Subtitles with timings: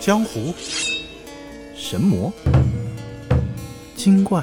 [0.00, 0.54] 江湖、
[1.74, 2.32] 神魔、
[3.96, 4.42] 精怪、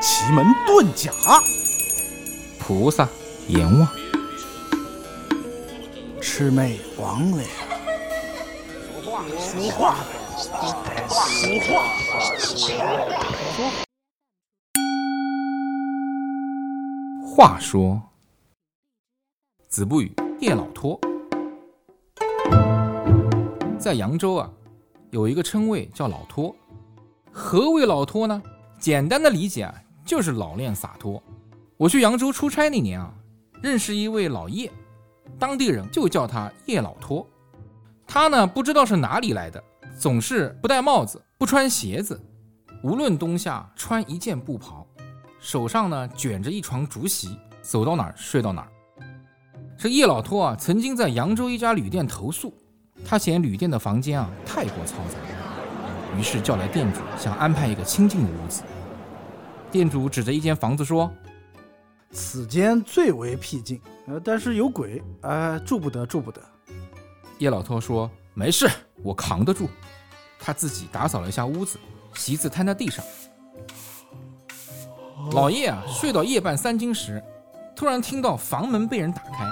[0.00, 1.12] 奇门遁甲、
[2.58, 3.06] 菩萨、
[3.48, 3.86] 阎王、
[6.20, 7.44] 魑魅魍魉。
[9.38, 9.96] 俗话，
[11.18, 11.84] 俗话，
[17.36, 18.02] 话说，
[19.68, 20.98] 子不语叶老托，
[23.82, 24.48] 在扬州啊，
[25.10, 26.54] 有一个称谓叫老托。
[27.32, 28.40] 何为老托呢？
[28.78, 29.74] 简单的理解啊，
[30.06, 31.20] 就是老练洒脱。
[31.76, 33.12] 我去扬州出差那年啊，
[33.60, 34.70] 认识一位老叶，
[35.36, 37.26] 当地人就叫他叶老托。
[38.06, 39.60] 他呢，不知道是哪里来的，
[39.98, 42.20] 总是不戴帽子，不穿鞋子，
[42.84, 44.86] 无论冬夏，穿一件布袍。
[45.40, 48.68] 手上呢卷着一床竹席，走到哪儿睡到哪儿。
[49.76, 52.54] 这叶老托啊，曾经在扬州一家旅店投诉，
[53.12, 58.62] 他嫌旅店的房间啊太过嘈杂，于是叫来店主，想安排一个清静的屋子。
[59.70, 61.12] 店主指着一间房子说
[62.10, 66.40] 此间最为僻静，呃，但是有鬼，呃、住不得，住不得。
[67.36, 68.66] ：“叶老托说没事，
[69.02, 69.68] 我扛得住。”
[70.40, 71.78] 他自己打扫了一下屋子，
[72.14, 73.04] 席子摊在地上。
[75.32, 77.22] 老叶啊，睡到夜半三更时，
[77.76, 79.46] 突然听到房门被人打开，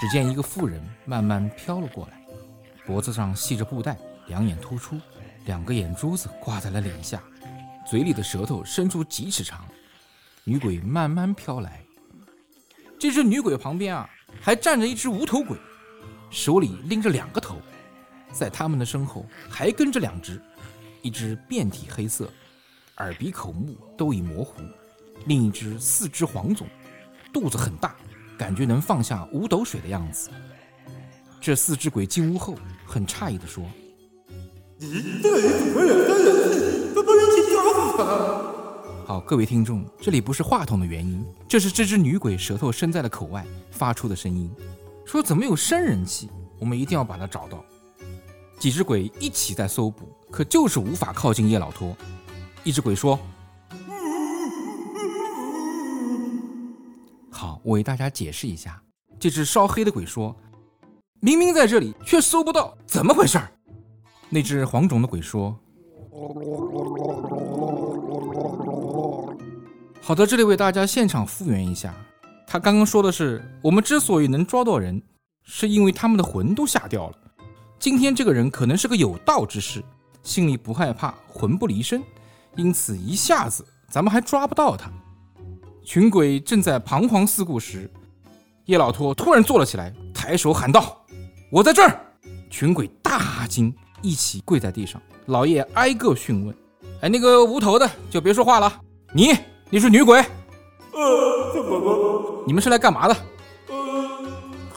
[0.00, 2.21] 只见一个妇人慢慢飘了过来，
[2.84, 4.98] 脖子上系着布带，两眼突出，
[5.44, 7.22] 两个眼珠子挂在了脸下，
[7.88, 9.64] 嘴里的舌头伸出几尺长。
[10.44, 11.80] 女鬼慢慢飘来，
[12.98, 15.56] 这只女鬼旁边啊，还站着一只无头鬼，
[16.30, 17.60] 手里拎着两个头，
[18.32, 20.42] 在他们的身后还跟着两只，
[21.00, 22.28] 一只遍体黑色，
[22.96, 24.60] 耳鼻口目都已模糊，
[25.26, 26.66] 另一只四肢黄肿，
[27.32, 27.94] 肚子很大，
[28.36, 30.28] 感觉能放下五斗水的样子。
[31.42, 32.54] 这四只鬼进屋后，
[32.86, 33.64] 很诧异地说
[34.78, 37.58] 咦，这个人怎么人，怎么一起叫
[38.04, 38.54] 啊
[39.04, 44.48] 好，各位听众，这里不是话筒的原因，这是这只女鬼舌头伸在了口外发出的声音。
[45.04, 46.30] 说怎么有生人气？
[46.60, 47.64] 我们一定要把它找到。
[48.60, 51.96] 几只鬼一起在搜捕，可就是无法靠近叶老托。
[52.62, 53.18] 一只鬼说
[57.32, 58.80] ：“好，我为大家解释一下。”
[59.18, 60.36] 这只烧黑的鬼说
[61.24, 63.48] ：“明明在这里，却搜不到，怎么回事儿？”
[64.28, 65.56] 那只黄种的鬼说
[70.02, 71.94] ：“好的，这里为大家现场复原一下。
[72.44, 75.00] 他刚刚说的是，我们之所以能抓到人，
[75.44, 77.16] 是因为他们的魂都吓掉了。
[77.78, 79.80] 今天这个人可能是个有道之士，
[80.24, 82.02] 心里不害怕，魂不离身，
[82.56, 84.90] 因此一下子咱们还抓不到他。
[85.84, 87.88] 群鬼正在彷徨四顾时，
[88.64, 91.00] 叶老托突然坐了起来，抬手喊道
[91.52, 92.00] ：“我在这儿！”
[92.48, 94.98] 群鬼大惊，一起跪在地上。
[95.26, 96.56] 老叶挨个讯问
[97.02, 98.72] ：“哎，那个无头的就别说话了，
[99.12, 99.34] 你
[99.68, 100.18] 你是女鬼？
[100.18, 102.42] 呃，怎么了？
[102.46, 103.14] 你们是来干嘛的？
[103.68, 103.76] 呃，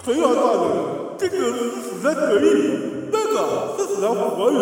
[0.04, 0.72] 陈老大人，
[1.18, 4.60] 这个是死在水里，那个是死在活人，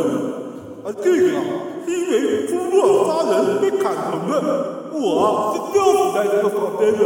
[0.86, 1.44] 啊，这个啊
[1.84, 7.00] 是因为出没杀人被砍疼的，我啊是吊死在这个房间的。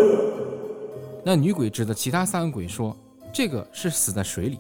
[1.23, 2.94] 那女鬼指着其他三个鬼说
[3.34, 4.59] ：“这个是死在水里，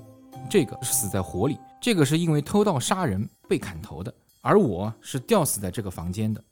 [0.49, 6.43] 这个是死在火里，这个是因为偷盗杀人被砍头的，而我是吊死在这个房间的。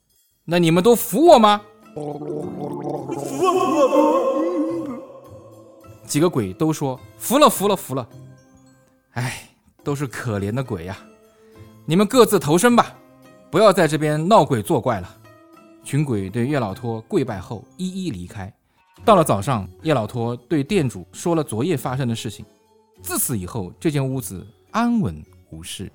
[0.44, 1.60] 那你们都服我吗？”
[1.94, 2.18] 服了
[3.18, 3.36] 服
[4.84, 5.00] 了！
[6.06, 8.06] 几个鬼都说服了服了服了。
[9.12, 9.48] 哎，
[9.82, 10.98] 都是可怜的鬼呀！
[11.86, 12.94] 你们各自投生吧，
[13.50, 15.16] 不要在这边闹鬼作怪了。
[15.82, 18.52] 群鬼对叶老托跪拜后，一一离开。
[19.04, 22.44] 到了早上，叶老托对店主说了昨夜发生的事情。
[23.06, 25.88] 自此以后，这间屋子安稳无事。